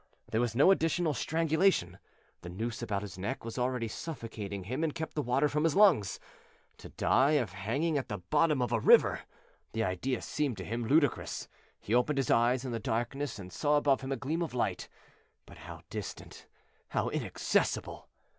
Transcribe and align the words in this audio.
There 0.31 0.41
was 0.41 0.55
no 0.55 0.71
additional 0.71 1.13
strangulation; 1.13 1.99
the 2.41 2.49
noose 2.49 2.81
about 2.81 3.03
his 3.03 3.19
neck 3.19 3.45
was 3.45 3.59
already 3.59 3.87
suffocating 3.87 4.63
him 4.63 4.83
and 4.83 4.95
kept 4.95 5.13
the 5.13 5.21
water 5.21 5.47
from 5.47 5.63
his 5.63 5.75
lungs. 5.75 6.19
To 6.79 6.89
die 6.89 7.33
of 7.33 7.51
hanging 7.51 7.99
at 7.99 8.09
the 8.09 8.17
bottom 8.17 8.63
of 8.63 8.71
a 8.71 8.79
river! 8.79 9.19
the 9.73 9.83
idea 9.83 10.23
seemed 10.23 10.57
to 10.57 10.65
him 10.65 10.87
ludicrous. 10.87 11.47
He 11.79 11.93
opened 11.93 12.17
his 12.17 12.31
eyes 12.31 12.65
in 12.65 12.71
the 12.71 12.79
darkness 12.79 13.37
and 13.37 13.53
saw 13.53 13.77
above 13.77 14.01
him 14.01 14.11
a 14.11 14.17
gleam 14.17 14.41
of 14.41 14.55
light, 14.55 14.89
but 15.45 15.59
how 15.59 15.81
distant, 15.91 16.47
how 16.89 17.09
inaccessible! 17.09 18.09